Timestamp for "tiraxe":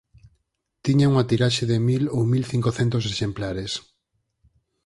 1.31-1.63